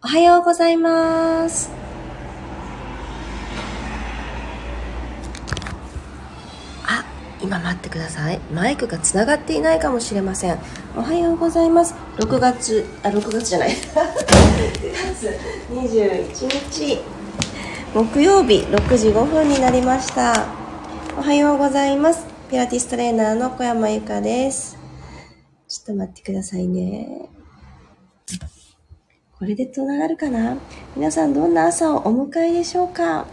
[0.00, 1.70] おはようございます。
[6.86, 7.04] あ、
[7.42, 8.38] 今待ってください。
[8.54, 10.58] マイクがつながっていないかもしれません。
[10.96, 11.96] おはようございます。
[12.18, 13.70] 6月、あ、6月じゃない。
[13.70, 13.74] 9
[15.16, 15.36] 月
[15.72, 17.02] 21日、
[17.92, 20.46] 木曜日6時5分になりました。
[21.18, 22.24] おはようございます。
[22.48, 24.78] ピラティストレーナーの小山由かです。
[25.66, 27.30] ちょっと待ってくださいね。
[29.38, 30.56] これで繋がるかな？
[30.96, 33.24] 皆さんどんな朝をお迎えでしょうか？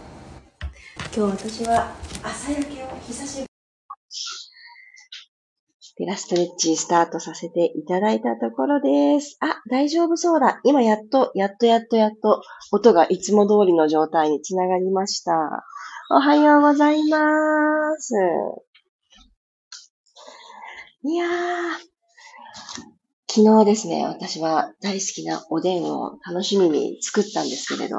[1.12, 3.46] 今日私は朝焼けを久しぶり
[5.98, 9.36] ピラストレッチスタートさせていただいたところです。
[9.40, 10.60] あ、大丈夫そうだ。
[10.62, 15.32] 今やっと、やっとやっとやっと、音がいつも通りの状態につながりました。
[16.10, 17.18] おはようございま
[17.98, 18.14] す。
[21.02, 21.30] いやー、
[23.36, 27.96] 昨日ですね、私は大好きなおでんを楽しみに作ったんですけれど、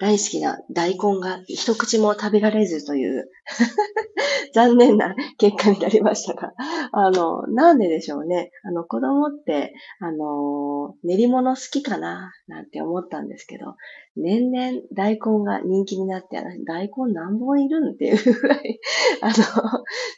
[0.00, 3.30] 大好きな大根が一口も食べられずという
[4.54, 6.54] 残念な結果になりましたが、
[6.90, 8.50] あの、なんででしょうね。
[8.64, 13.76] あの、子供って、あの、練り物好きかななんて思ったんですけど、
[14.16, 18.80] 年々大根が人気になって、大根何本いるんっていうぐらい、
[19.20, 19.34] あの、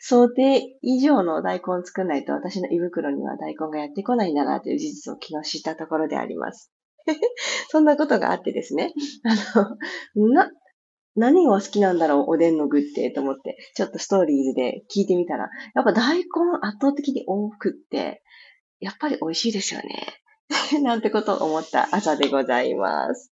[0.00, 6.72] 想定以上の大根作らないと私の胃袋には大根がやってこないんだなという事実を昨日知ったところであります。
[7.70, 8.92] そんなことがあってですね。
[9.54, 9.58] あ
[10.16, 10.50] の、な、
[11.14, 16.24] 何が好きなんだろう、おでんの具って、と思って、ちょっとストーリーズで聞いてみたら、やっぱ大根
[16.62, 18.22] 圧倒的に多くって、
[18.80, 20.22] やっぱり美味しいですよね。
[20.82, 23.32] なんてことを思った朝でございます。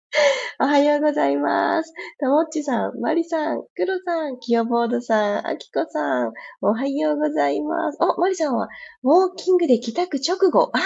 [0.61, 1.93] おはようございます。
[2.19, 7.99] ともっちさん、まりさん、くろさん、きよボードさん、あきこさん、おはようございます。
[8.01, 8.69] お、まりさんは、
[9.05, 10.71] ウォーキングで帰宅直後。
[10.75, 10.79] あ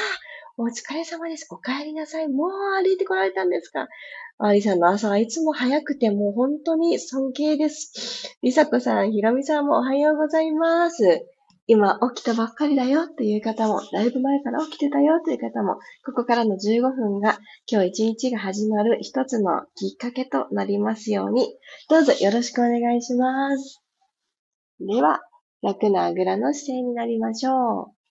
[0.58, 1.46] お疲れ様です。
[1.50, 2.28] お帰りなさい。
[2.28, 2.50] もう
[2.82, 3.88] 歩いてこられたんですか？
[4.38, 8.36] ありさんの朝はいつも早くてもう本当に尊敬です。
[8.42, 11.26] りさこさん、ひろみさんもおはようございます。
[11.66, 17.38] 今起きたばっかりだよという方も、だいぶ前から起きてたよという方も、ここからの15分が
[17.70, 21.56] 今日一日が始まる一つのきっかけとなりますように、
[21.88, 23.80] どうぞよろしくお願いします。
[24.80, 25.20] では、
[25.62, 28.01] 楽なあぐらの姿勢になりましょう。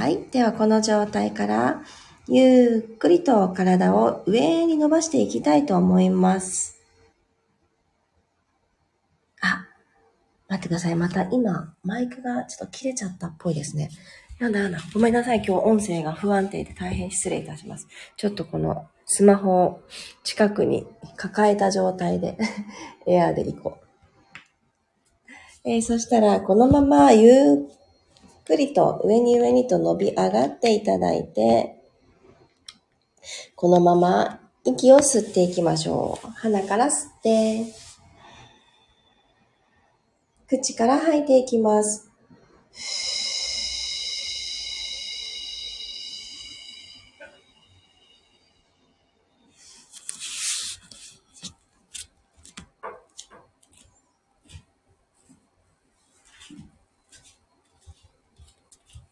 [0.00, 0.24] はい。
[0.30, 1.82] では、この状態から、
[2.26, 6.80] ゆっくりと体を上に伸ばしていきたいと思います。
[9.42, 9.66] あ、
[10.48, 10.94] 待ってください。
[10.94, 13.90] また今、マイクがちょっと切れちゃったっぽいですね。
[14.38, 14.78] なんだなんだ。
[14.94, 15.44] ごめんなさい。
[15.46, 17.86] 今日音声が不安定で大変失礼いたします。
[18.16, 19.82] ちょっとこのスマホを
[20.24, 20.86] 近くに
[21.18, 22.38] 抱えた状態で
[23.06, 25.68] エアーで行こう。
[25.68, 27.79] えー、そしたら、このままゆっ
[28.44, 31.76] くりと上に上にと伸び上がっていただいて、
[33.54, 36.26] このまま息を吸っていきましょう。
[36.28, 37.66] 鼻から吸って、
[40.48, 42.10] 口から吐いていきます。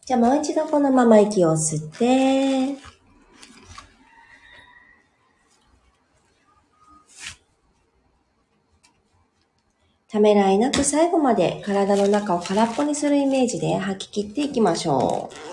[0.08, 2.80] じゃあもう一度このまま息を吸って、
[10.08, 15.48] ためらいなく最後まで体の中を空っぽにするイメージで吐き切っていきましょう。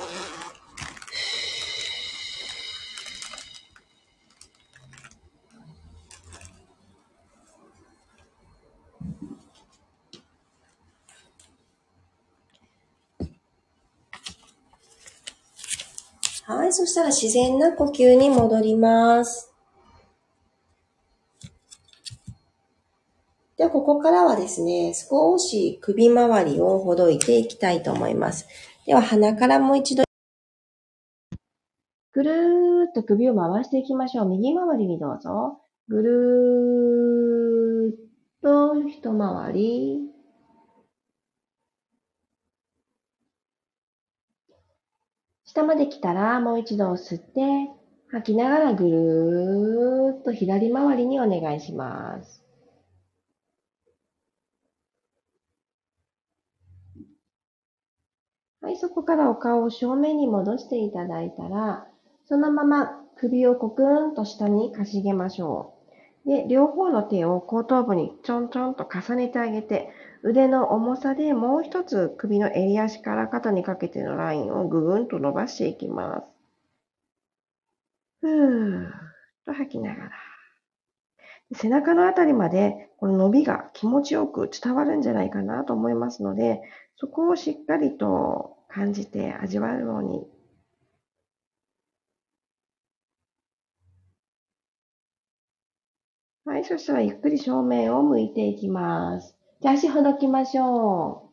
[16.48, 19.50] はい、そしたら自然な呼吸に戻ります。
[23.56, 28.46] では、ここからはですね、少し首周りをほどいていきたいと思います。
[28.86, 30.04] では、鼻からもう一度、
[32.12, 34.26] ぐるーっと首を回していきましょう。
[34.28, 35.62] 右回りにどうぞ。
[35.88, 37.96] ぐるーっ
[38.44, 40.15] と一回り。
[45.56, 47.72] 下まで来たらもう一度吸って、
[48.10, 52.44] 吐きながらぐるーっと左回りにお願いします。
[58.60, 61.88] はい、そこからお顔を正面に戻していただいたら、
[62.26, 65.74] そのまま首をコクーンと下にかしげましょ
[66.26, 66.30] う。
[66.30, 69.88] で、両方の手を後頭部にちょんちょんと重ねてあげて、
[70.26, 76.28] 腕の重さでもう一つ首の襟足から肩にかけてのラインをぐぐんと伸ばしていきます。
[78.22, 78.92] ふーっ
[79.46, 80.12] と吐きながら。
[81.54, 86.62] 背中のあたりまでこの伸びが気持ちよく伝わるんじゃないかなと思いますので、
[86.96, 90.26] そこをしっかりと感じて味わうように
[96.46, 99.35] はい、そしたらゆっくり正面を向いていきます。
[99.62, 101.26] じゃあ足ほどきましょう。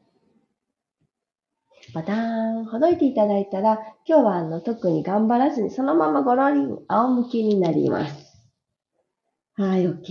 [1.93, 8.39] バターン、ほどいていただいたら、今日はあの特に頑張らずにそのままごろりん仰向けになります。
[9.55, 10.07] はい、OK。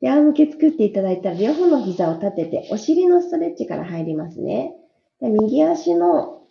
[0.00, 4.74] で、仰向け作っていただいたら、両方の膝を立てて、お尻のストレッチから入りますね。
[5.20, 6.42] で右足の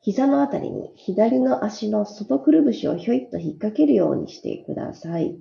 [0.00, 5.36] 膝のあたりに、左の足の外くるぶしをひょいっと引っ掛けるようにしてください。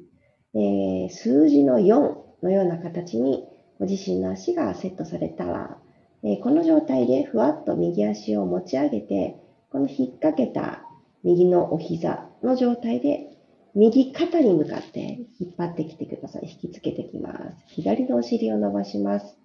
[0.56, 3.48] えー、数字の4のような形に
[3.80, 5.78] ご自身の足がセットされたら、
[6.24, 9.36] え、この状態でふわっと右足を持ち上げて、
[9.70, 10.84] この引っ掛けた
[11.24, 13.36] 右のお膝の状態で
[13.76, 16.50] 右肩に向かって引っ張ってきてください。
[16.50, 17.66] 引きつけてきます。
[17.68, 19.38] 左のお尻を伸ばします。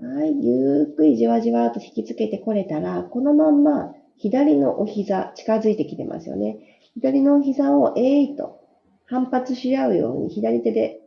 [0.00, 0.42] はい。
[0.42, 6.58] ゆっくりじわじわと引きつけてこれたら、このまんま左のお膝近づいてきてますよね。
[6.94, 8.65] 左のお膝をえいと
[9.06, 11.00] 反発し合うように左手で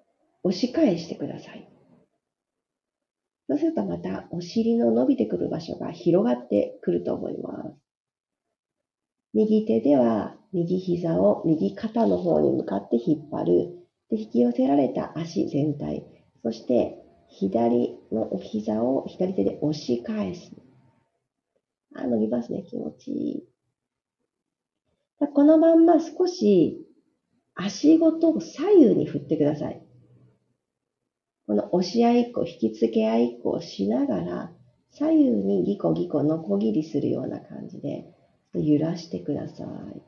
[0.43, 1.69] 押し返してください。
[3.47, 7.75] そうするとまたお尻の伸びてくる場所が広がってくると思います。
[9.33, 13.75] 右手では右膝を右肩の方に向かって引っ張る。
[14.09, 16.03] で引き寄せられた足全体。
[16.41, 16.97] そして
[17.27, 20.51] 左のお膝を左手で押し返す。
[21.95, 22.63] あ、伸びますね。
[22.63, 23.43] 気持ちいい。
[25.33, 26.87] このまんま少し
[27.61, 29.81] 足ごと左右に振ってください。
[31.45, 34.51] この押し合いっこ、引き付け合いっこをしながら、
[34.91, 38.06] 左右にギコギコノコギリするような感じで、
[38.53, 40.01] 揺らしてください。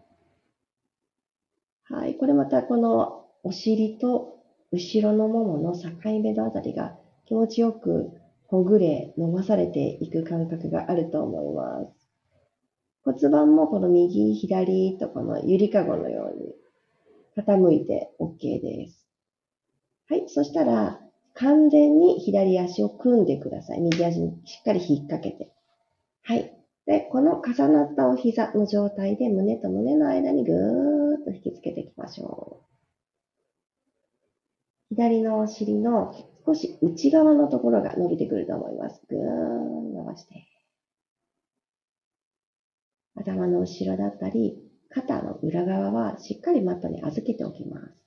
[1.93, 2.15] はい。
[2.15, 4.37] これまたこのお尻と
[4.71, 5.89] 後ろのももの境
[6.21, 6.95] 目のあたりが
[7.25, 8.11] 気持ちよく
[8.47, 12.09] ほぐれ、伸ばされていく感覚があると思います。
[13.03, 16.55] 骨盤もこの右、左とこのゆりかごのように
[17.37, 19.07] 傾いて OK です。
[20.09, 20.25] はい。
[20.27, 20.99] そしたら、
[21.33, 23.81] 完全に左足を組んでください。
[23.81, 25.53] 右足にしっかり引っ掛けて。
[26.23, 26.57] はい。
[26.85, 32.71] で、この重なったお膝の状態で胸と胸の間にぐーっと引きつけていきましょう。
[34.89, 36.13] 左のお尻の
[36.45, 39.01] 少し内側のところが伸びてくると思います。
[39.07, 40.47] ぐーん伸ばして。
[43.15, 44.57] 頭の後ろだったり、
[44.93, 48.01] 肩の裏側はしっかりマットに預けておきます。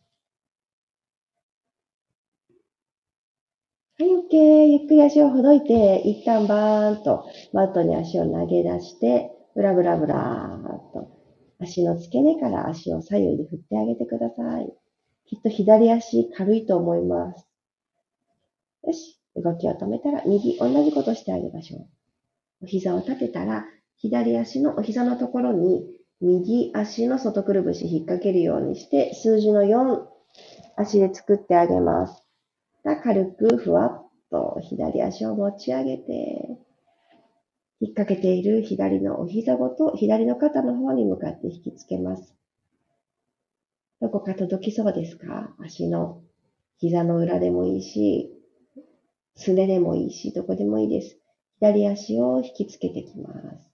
[3.98, 4.66] はい、OK。
[4.66, 11.10] ゆっくり足をほどいて、一旦バーンとマットに足を投げ出して、ブラブラブラーっと
[11.60, 14.72] 足の付け根から足を左右に振ってあげてください。
[15.26, 17.46] きっと左足軽いと思います。
[18.84, 19.20] よし。
[19.36, 21.86] 動きを止めたら右、同じことしてあげましょう。
[22.62, 23.64] お膝を立てたら
[23.96, 25.84] 左足のお膝のところに
[26.24, 30.06] 右足の外くるぶし引っ掛けるようにして、数字の4
[30.76, 32.24] 足で作ってあげます。
[32.82, 36.58] 軽くふわっと左足を持ち上げて、
[37.80, 42.34] 引っ掛けている左のお膝ごと左の肩の方に向かって引きつけます。
[44.00, 45.54] どこか届きそうですか？
[45.62, 46.22] 足の
[46.78, 48.32] 膝の裏でもいいし、
[49.36, 51.18] すねでもいいし、どこでもいいです。
[51.60, 53.70] 左足を引きつけてきます。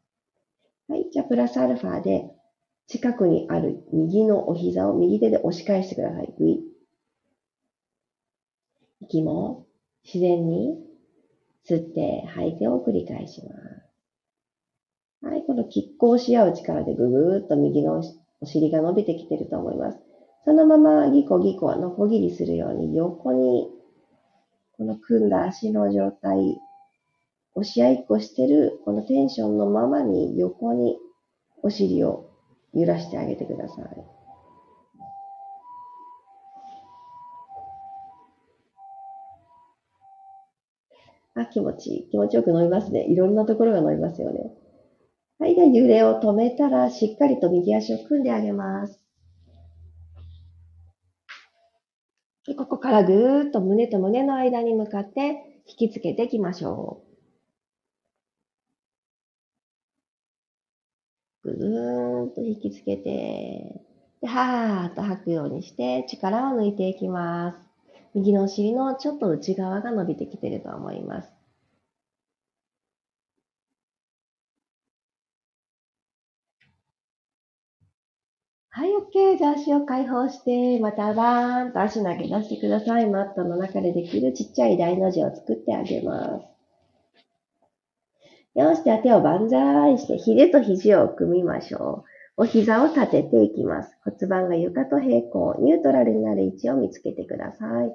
[0.88, 1.08] はい。
[1.12, 2.30] じゃあ、プラスアルファで、
[2.90, 6.34] 近くにある右のお膝を右手で押し返してください。
[6.36, 6.60] ぐい。
[9.02, 9.68] 息も
[10.04, 10.76] 自然に
[11.68, 13.54] 吸って吐いてを繰り返しま
[15.22, 15.24] す。
[15.24, 15.44] はい。
[15.46, 18.02] この拮抗し合う力でぐぐーっと右の
[18.40, 19.98] お尻が伸びてきてると思います。
[20.44, 23.70] そのままギコギコのこぎりするように横に
[24.76, 26.58] この組んだ足の状態
[27.54, 30.98] 押し合いっこしてるこのテンションのままに横に
[31.62, 32.29] お尻を
[32.74, 34.20] 揺らしてあげてください。
[41.34, 42.08] あ、気持ちいい。
[42.10, 43.06] 気持ちよく伸びますね。
[43.08, 44.52] いろんなところが伸びますよね。
[45.38, 45.54] はい。
[45.54, 49.00] で、揺れを止めたら、しっかりと右足を組んであげます。
[52.46, 57.09] でここからぐーっと胸と胸の間に向かって引きつけていきましょう。
[61.42, 63.82] ぐーんと引きつけて、
[64.26, 67.58] はーっと吐くようにして力を抜いていきます。
[68.14, 71.32] 右のお尻のちょっと内側が伸びてきてると思います。
[78.70, 79.38] はい、OK。
[79.38, 83.08] じゃあ足を解放して、またバーンと足投げ出してください。
[83.08, 86.59] マットの中でできるちっちゃい大の字を作ってあげます。
[88.60, 92.04] よし、じゃあ手を万歳して、肘と肘を組みましょ
[92.36, 92.42] う。
[92.42, 93.96] お膝を立てていきます。
[94.04, 97.94] 骨盤が床と平行、ニュートラルになる位置を見つけてください。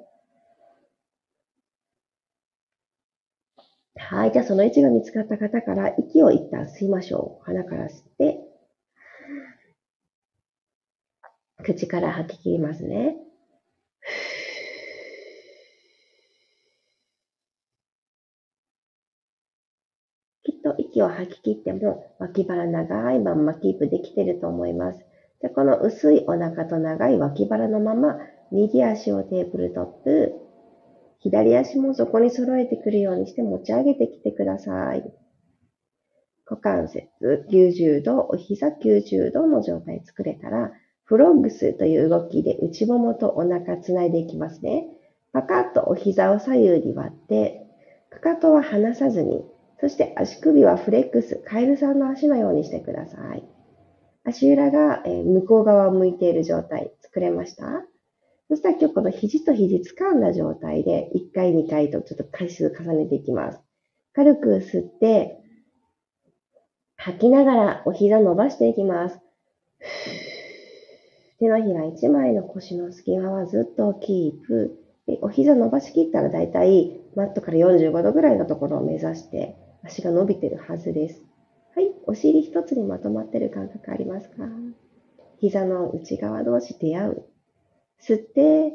[3.98, 4.32] はい。
[4.32, 7.46] じゃあその位置が見つかった方から息を一旦吸いましょう。
[7.46, 8.40] 鼻から吸って、
[11.64, 13.18] 口から吐き切りますね。
[20.44, 25.06] きっと息を吐き切っても脇腹長いまんまキープできてると思います。
[25.42, 28.18] でこの薄いお腹と長い脇腹のまま
[28.52, 30.34] 右足をテーブルトップ、
[31.20, 35.04] 左足もそこに揃えてくるようにして持ち上げてきてください。
[36.50, 37.08] 股関節
[37.50, 40.72] 90度、お膝90度の状態作れたら、
[41.04, 44.88] フロッグスという動きで内ももとお腹つないでいきますね。
[45.34, 47.66] パカッとお膝を左右に割って、
[48.12, 49.44] かかとは離さずに、
[49.86, 53.44] そして足首はフレックス、カエルさんの足のようにしてください。
[54.24, 57.86] 足裏が向こう側を向いている状態作れました？
[58.50, 63.60] そしたら今日この肘と肘掴んだ状態で1回2回とちょっと回数重ねていきます。
[64.14, 65.38] 軽く吸って、
[66.96, 69.20] 吐きながらお膝伸ばしていきます。
[71.38, 74.80] 手のひら1枚の腰の隙間はずっとキープ。
[75.06, 81.24] でお膝伸ばしきったらだいたいマットから45度ぐらいのところを目指して足が伸びてるはずです。
[81.76, 81.94] はい。
[82.08, 84.48] お尻一つにまとまってる感覚ありますか？
[85.40, 87.26] 膝の内側同士出会う。
[88.02, 88.74] 吸って、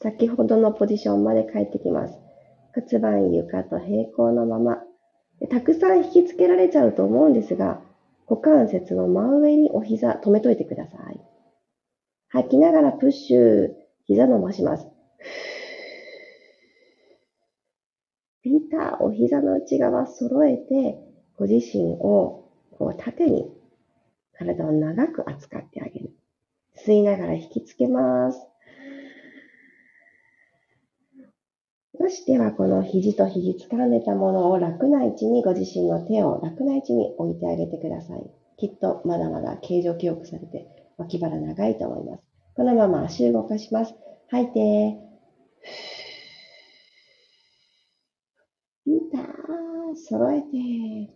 [0.00, 2.18] 先ほどのポジションまで帰ってきます。
[2.74, 4.82] 骨盤床と平行のまま。
[5.50, 7.80] たくさん引きつけられちゃうと思うんですが、
[8.28, 11.20] 股関節の真上にお膝止めといてください。
[12.28, 13.68] 吐きながらプッシュ、
[14.04, 14.86] 膝伸ばします。
[18.48, 20.98] ピーター、お膝の内側揃えて、
[21.36, 23.52] ご自身をこう縦に
[24.32, 26.16] 体を長く扱ってあげる。
[26.86, 28.40] 吸いながら引きつけます。
[31.98, 38.30] そしてはこの肘と肘掴んでたものを楽な位置にご自身の手を楽な位置に置いてあげてください。
[38.56, 42.22] きっとまだまだ形状記憶されて脇腹長いと思います。
[42.54, 43.94] このまま足動かします。
[44.30, 45.08] 吐いて、
[48.90, 49.18] いた
[50.06, 51.12] 揃えて、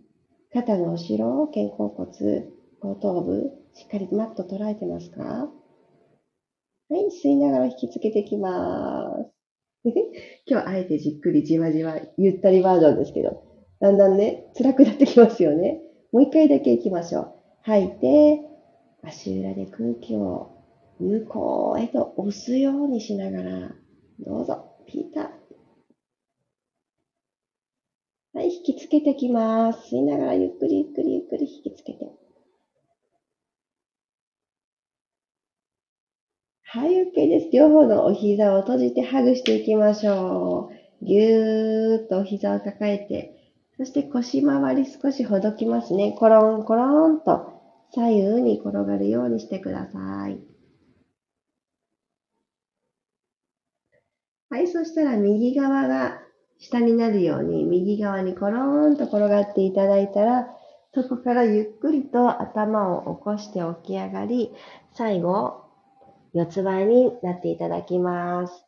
[0.52, 2.48] 肩の後ろ、肩甲骨、
[2.80, 5.50] 後頭部、しっかりマット捉えてますか？
[6.90, 9.30] はい、吸いながら引きつけていきます。
[10.46, 13.42] 今日あえてじっくりじわじわゆったりバージョンですけど、
[13.80, 15.80] だんだんね、辛くなってきますよね。
[16.12, 17.32] もう一回だけ行きましょう。
[17.62, 18.40] 吐いて、
[19.02, 20.50] 足裏で空気を
[21.00, 23.74] 向こうへと押すようにしながら、
[24.20, 25.41] どうぞ、ピーター。
[28.34, 29.94] はい、引きつけてきます。
[29.94, 32.10] 吸いながらゆっくりゆっくりゆっくり引きつけて。
[36.62, 37.50] はい、OK です。
[37.52, 40.70] 両方のお膝を閉じてハグしていきましょ
[41.02, 41.04] う。
[41.04, 43.34] ぎゅーっとお膝を抱えて、
[43.76, 46.14] そして腰回り少しほどきますね。
[46.18, 47.44] コロンコロンと
[47.90, 50.40] 左右に転がるようにしてください。
[54.48, 56.18] はい、そしたら右側が
[56.62, 60.46] 下になるように右側にコローンと転がっていただいたら、
[60.94, 64.52] そこからゆっくりと頭を起こして起き上がり、
[64.94, 65.64] 最後、
[66.32, 68.64] 四つ倍になっていただきます。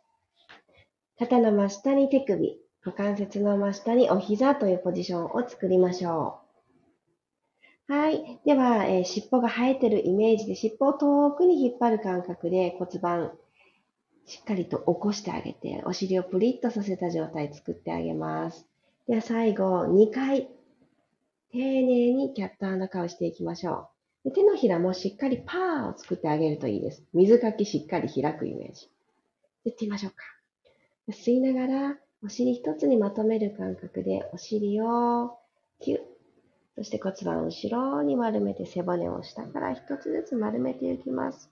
[1.19, 6.41] 肩の真下に手首、股関節の真下にお膝というポジションを作りましょ
[7.89, 7.93] う。
[7.93, 8.41] はい。
[8.45, 13.33] では、えー、尻尾が生えてるイメージで尻尾を遠くに引っ張る感覚で骨盤
[14.27, 18.67] しっかりと起こしてあげて、お尻をプリッとさせた状態作ってあげます。
[19.07, 20.49] では最後、2回、
[21.53, 23.89] 丁寧にキャットの顔していきましょ
[24.25, 24.31] う。
[24.31, 27.05] で手のひらもしっかりパーを作ってあげるといいです。
[27.13, 28.89] 水かきしっかり開くイメージ。
[29.65, 30.25] やってみましょうか。
[31.11, 35.37] 吸いながら、お尻一つにまとめる感覚で、お尻を
[35.81, 36.15] キュッ
[36.77, 41.51] そして骨盤を後ろに丸めて背骨を下から一つずつ丸めていきます。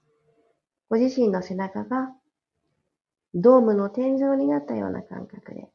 [0.88, 2.12] ご自身の背中が
[3.34, 5.68] ドームの天井になったような感覚で。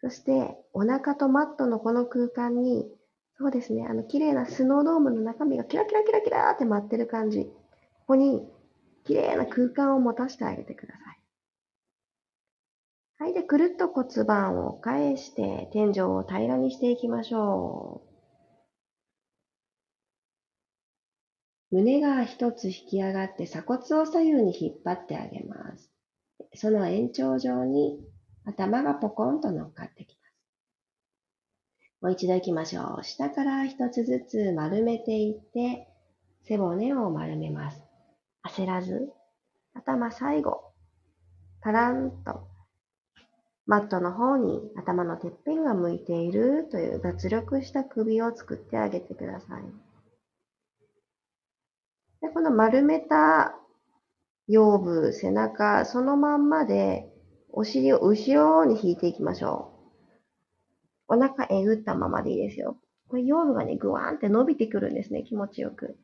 [0.00, 2.90] そしてお腹とマットのこの空間に、
[3.38, 7.44] そうですね、あの綺麗なスノードームの中身がキラキラキラキラって舞ってる感じ。
[7.44, 7.52] こ
[8.08, 8.46] こに
[9.04, 11.22] 綺麗な空間を持たせてあげてください。
[13.18, 13.34] はい。
[13.34, 18.02] で、くるっと骨盤を返して、天井を平らにしていきましょ
[21.70, 21.76] う。
[21.76, 25.91] 胸が一つ引き上がって鎖骨を左右に引っ張ってあげます。
[26.54, 28.00] その延長上に
[28.44, 30.34] 頭がポコンと乗っかってきます。
[32.02, 33.04] もう一度行きましょう。
[33.04, 35.88] 下から一つずつ丸めていって、
[36.44, 37.82] 背骨を丸めます。
[38.44, 39.12] 焦らず、
[39.74, 40.72] 頭最後、
[41.60, 42.48] タランと
[43.66, 49.62] マットの方に頭のてっぺんが向いているという脱力した首を作ってあげてください。
[52.20, 53.56] でこの丸めた
[54.48, 57.08] 腰部、背中、そのまんまで
[57.50, 59.72] お尻を後ろに引いていきましょ
[61.08, 61.14] う。
[61.14, 62.76] お腹えぐったままでいいですよ。
[63.08, 65.22] これ腰部がね、ぐわーんって伸びてくるんですね。
[65.22, 65.98] 気持ちよく。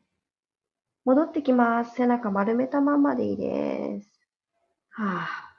[1.05, 1.95] 戻ってきます。
[1.95, 4.19] 背中丸めたままでいいです。
[4.91, 5.49] はぁ。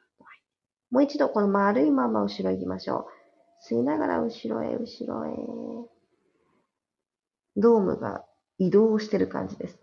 [0.91, 3.09] もう一度この丸いまま後ろ行きましょ
[3.71, 3.75] う。
[3.75, 5.37] 吸いながら後ろへ、後ろへ。
[7.57, 8.25] ドームが
[8.59, 9.80] 移動してる感じです。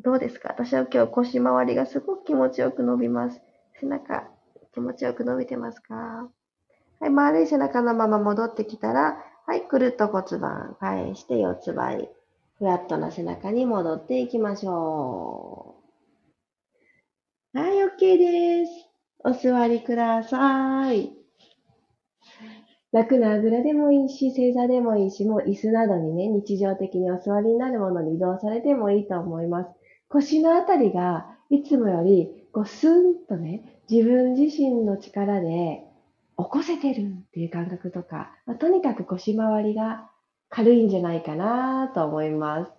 [0.00, 0.50] どうですか？
[0.50, 3.40] 私は今日腰回りがすごく気持ちよく伸びます。
[3.80, 4.28] 背中、
[4.72, 6.28] 気持ちよく伸びてますか？
[7.00, 12.08] はい、丸い背中のまま戻ってきたら、はい、くるっと骨盤返して四つ倍。
[12.58, 15.76] フラットな背中に戻っていきましょ
[17.54, 17.58] う。
[17.58, 18.72] はい、OK です。
[19.24, 21.12] お座りください。
[22.92, 29.70] 楽なあぐらでもいいし、正座でもいいし、もう椅子などにね、日常的にお座りになるものに移動されてもいいと思います。
[30.08, 35.84] 腰のあたりがいつもより、こう、スンとね、自分自身の力で
[36.38, 40.10] 起こせてるっていう感覚とか、まあ、とにかく腰回りが
[40.50, 42.72] 軽いんじゃないかなと思います。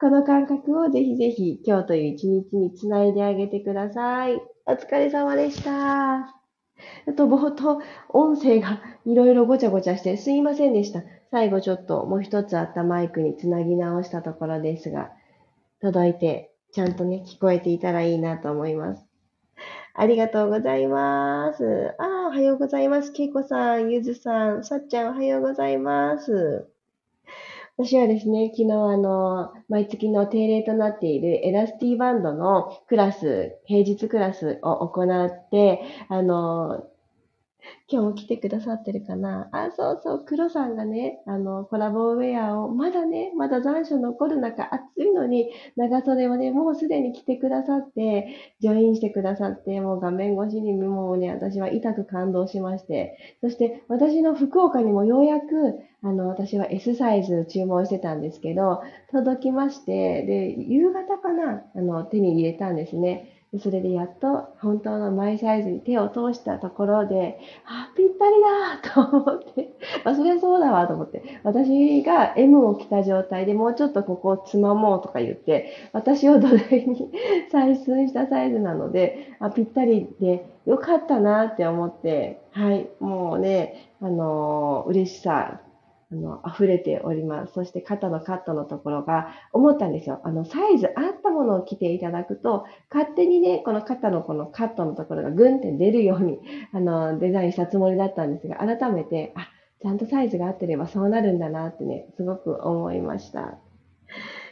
[0.00, 4.40] この感覚をぜひぜひ今日という一日につないであげてください。
[4.66, 5.72] お疲れ様でした。
[7.06, 11.02] あと冒頭、音声がいろいろごちゃごちゃしてすいませんでした。
[11.30, 15.12] 最後ちょっともう一つあったマイクにつなぎ直したところですが、
[15.82, 19.04] 届いてちゃんとね、聞こえていたらいいなと思います。
[19.94, 21.94] ありがとうございます。
[21.98, 23.12] ああ、おはようございます。
[23.12, 26.68] けいこさん、ゆずさん、さっちゃんおはようございます。
[27.76, 36.86] 私はですね、昨日あの、毎月の定例となっているエラスティバンドのクラス、平日クラスを行って、あの、
[37.90, 39.48] 今日も来てくださってるかな？
[39.52, 48.28] あ、そうそう、黒さんがね、あの、コラボウェアを、まだね、まだ残暑残る中、暑いのに、長袖をね、もうすでに着てくださって、
[48.60, 63.31] ジョインしてくださって、もう画面越しにもうね、私は痛く感動しまして、そして私の福岡にもようやく、あの、私は S サイズ注文してたんですけど、届きまして、で、夕方かな、あの、手に入れたんですね。
[63.58, 77.10] それでやっと本当のマイサイズに手を通したところで、あ、ぴったりだと思って、 まあ、そりゃそうだわと思って、私が M を着た状態でもうちょっとここをつまもうとか言って、私を土台に
[77.52, 85.60] 採寸したサイズなので、あ、ぴったりでよかったなって思って、はい、もうね、あのー、嬉しさ、
[86.12, 87.54] あの、溢れております。
[87.54, 90.20] そして肩のカットのところが思ったんですよ。
[90.24, 96.38] あの、サイズ合ったものを着ていただくと、勝手にね、この肩のこのカットのところがグンって出るように、
[96.72, 99.48] あの、デザインしたつもりだったんですが、改めて、あ、
[99.80, 103.58] ちゃんとサイズが合ってればそうなるんだなってね、すごく思いました。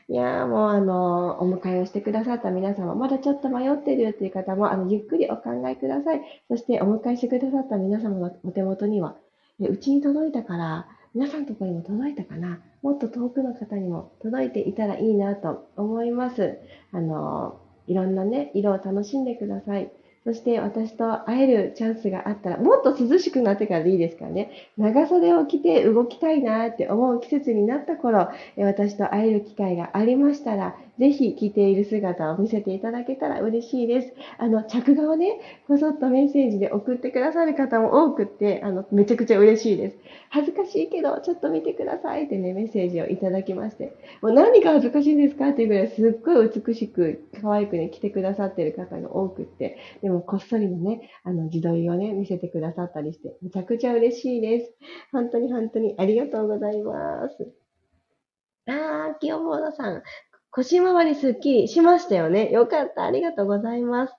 [0.08, 6.22] いやーもうあの、お迎えをしてくださった皆様、まだちょっと迷ってるよっていう方も、あの、ゆっくりお考えください。
[6.48, 9.14] そしてお迎えしてくださった皆様のお手元には、
[9.60, 12.60] うちに届いたから、皆さんのところにも届いたかな？
[12.82, 16.58] もっと遠くの方にも届いていたらいいなと思います。
[16.92, 19.90] あの、いろんなね、色を楽しんでください。
[20.22, 34.12] そして私と会えるチャンスがあったら、もっと涼しくなってからでいいですからね、長袖を着て動きたいなって思う季節になった頃、私と会える機会がありましたら、ぜひ着ている姿を見せていただけたら嬉しいです。
[34.36, 39.96] あの、着画をね、こそっとメッセージで送ってくださる方も多くって、あの、めちゃくちゃ嬉しいです。
[40.28, 54.74] 恥ずかしいけど、ちょっと見てくださいってね、メッセージをいただきまして、もう何が恥ずかしいんですかっていうぐらいすっごい美しく、可愛くね、着てくださってる方が多くって、でもこっそりのね、あの、自撮りをね、見せてくださったりして、めちゃくちゃ嬉しいです。
[55.12, 57.54] 本当に本当にありがとうございます。
[58.66, 60.02] あー、清坊さん。
[60.52, 62.50] 腰回りすっきりしましたよね。
[62.50, 63.04] よかった。
[63.04, 64.14] ありがとうございます。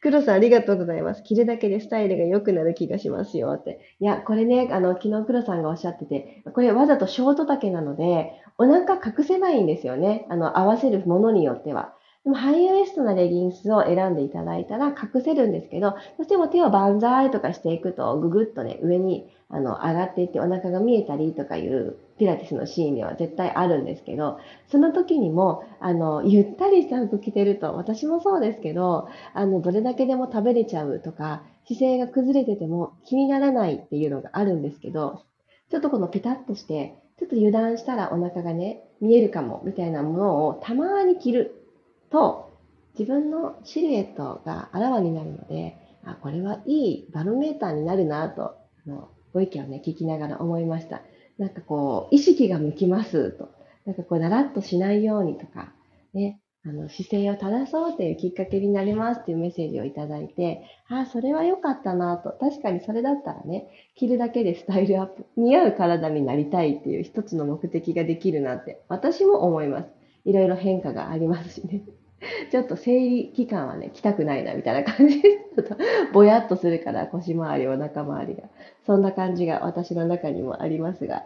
[0.00, 1.22] 黒さんありがとうございます。
[1.22, 3.80] 着るだけでスタイルが良くなる気がしますよって。
[4.00, 10.26] いや、これね、あの、昨日黒さんがおっしゃってて、これわざとショート丈なので、お腹隠せないんですよね。
[10.30, 11.94] あの、合わせるものによっては。
[12.24, 35.22] でもハイウエストなレギンスを選んでいただいたら隠せるんですけど、どうしても手を万歳とかしていくと、ぐぐっとね、上にあの上がっていってお腹が見えたりとかいうピラティスのシーンでは絶対あるんですけど、その時にも、あの、ゆったりした服着てると、私もそうですけど、あの、どれだけでも食べれちゃうとか、姿勢が崩れてても気にならないっていうのがあるんですけど、
[35.70, 41.64] ちょっとこのペタッとして、ちょっと油断したらお腹がね、見えるかもみたいなものをたまに着る
[42.10, 42.50] と、
[42.98, 51.02] 自分のシルエットがあらわになるので、あ、これはいいバロメーターになるなと、あのご意見をね、聞きながら思いました。
[51.38, 53.48] なんかこう、意識が向きますと。
[53.84, 55.72] なんかこう、だらっとしないようにとか、
[56.12, 62.30] ね、あの、姿勢を正そうというきっかけになりますっていうメッセージをいただいて、ああ、それは良かったなと。
[62.40, 69.90] 確かにそれだったらね、着るだけでスタイルアップ、似合う体になりたいっていう一つの目的ができるなって、私も思います。
[70.24, 71.82] いろいろ変化がありますしね。
[72.50, 75.76] ちょっと生理期間はね、来たくないな、みたいな感じで、ちょっと
[76.12, 78.48] ぼやっとするから 腰回り、お腹周りが。
[78.86, 81.24] そんな感じが私の中にもありますが。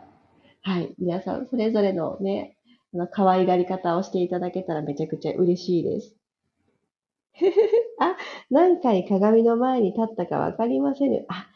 [0.62, 0.94] はい。
[0.98, 2.56] 皆さん、それぞれのね、
[2.94, 6.16] あの、可愛がり方をしていただけたらめちゃくちゃ嬉しいです。
[8.00, 8.16] あ、
[8.50, 11.24] 何回鏡の前に立ったかわかりません。
[11.28, 11.48] あ、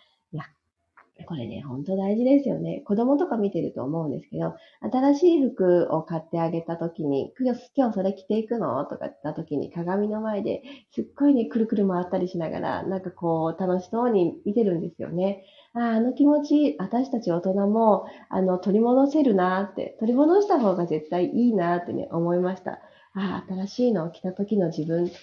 [1.26, 2.82] これね、ほんと大事ですよね。
[2.84, 8.84] 子供とか見てると思うんですけど、新しい服を買ってあげた時に、今日それ着ていくの？
[8.84, 15.44] とか言った時に鏡の前ですっごいね、くるくる回ったりしながら、なんかこう、楽しそうに見てるんですよね。
[15.74, 22.72] ああ、あの気持ち、私たち大人も、あの、取り戻せるなって、取り戻した方が絶対いいなってね、思いました。
[23.14, 25.18] ああ、新しいのを着た時の自分とか、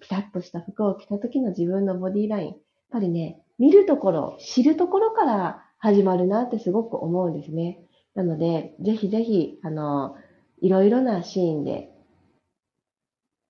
[0.00, 2.46] ピタッとした服を着た時の自分のボディライン。
[2.48, 2.56] やっ
[2.90, 7.80] ぱりね、見るところ、知るところから始まるなってすごく思うんですね。
[8.14, 10.16] なので、ぜひぜひ、あの、
[10.60, 11.90] いろいろなシーンで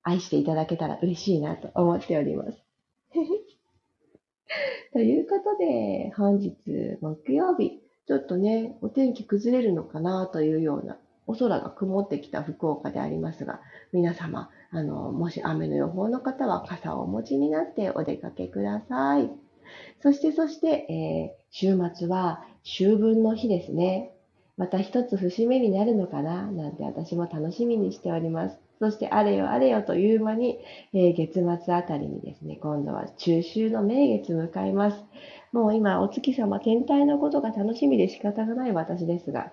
[0.02, 2.58] 愛していただけたら嬉しいなと思っております。
[4.92, 6.54] ということで、本日
[7.00, 13.60] 木曜日、ちょっとね、お天気崩れるのかなというような、お空が曇ってきた福岡でありますが、
[13.92, 19.43] 皆様、あの、もし雨の予報の方は傘をお持ちになってお出かけください。
[20.03, 24.11] そして、そして、えー、週末は秋分の日ですね。
[24.57, 26.50] また一つ節目になるのかな？
[26.50, 28.59] なんて私も楽しみにしております。
[28.79, 30.59] そしてあれよあれよという間に、
[30.92, 35.05] えー、月末あたりにですね、今度は中秋の名月迎えます。
[35.53, 39.53] もう今お月様天体のことが楽しみで仕方がない私ですが、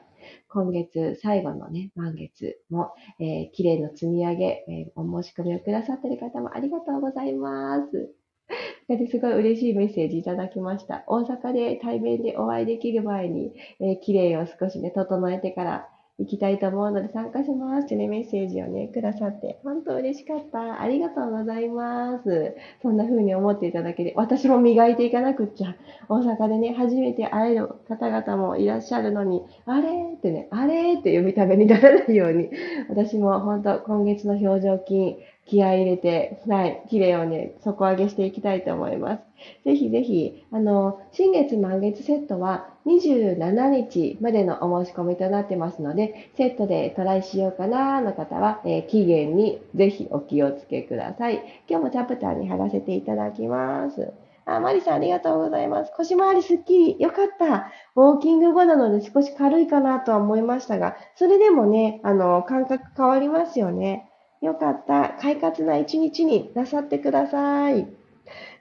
[0.50, 8.12] 今月最後のね、満月も、えー、綺麗の積み上げ、えー、お申し込みをくださっている方もありがとうございます。
[9.10, 11.04] すごい嬉しいメッセージいただきました。
[11.08, 15.88] 大阪で対面でお会いできる前に、えー、綺麗を少しね、整えてから
[16.22, 20.82] 行きたいと思うので参加しますってね、メッセージをね、くださって、本当嬉しかった。
[20.82, 22.56] ありがとうございます。
[22.82, 25.76] そんな風に思っていただけで、私も磨いていかなくっちゃ。
[26.10, 32.52] 大阪でね、初めて会える方々もいらっしゃるのに、あれってね、あれっていう見た目にならないように、
[32.90, 35.18] 私も本当今月の表情筋、
[35.52, 39.24] 気合い入れて、はい、綺麗をね、底上げしていきたいと思います。
[39.66, 51.44] ぜひぜひ、あの、新月満月セットは27日までのお申し込みとなってますので、セットでトライしようかなの方は、えー、期限にぜひお気をつけください。
[51.68, 54.14] 今日もチャプターに貼らせていただきます。
[54.46, 55.92] あ、マリさんありがとうございます。
[55.98, 56.96] 腰回りすっきり。
[56.98, 57.72] よかった。
[57.98, 64.11] ウォーキング後なので少し軽いかなとは思いましたが、それでもね、あの、感覚変わりますよね。
[64.42, 65.18] よかった。
[65.22, 67.88] 快活な一日になさってください。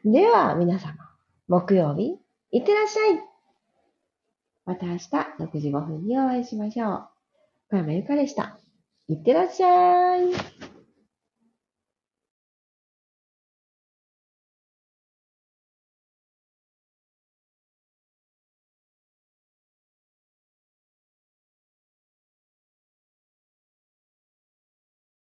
[0.04, 0.94] では、皆様、
[1.48, 2.18] 木曜日、
[2.52, 3.22] いってらっしゃい。
[4.66, 7.08] また明日6時5分にお会いしましょう。
[7.70, 8.58] 小山由かでした。
[9.08, 10.79] いってらっしゃい。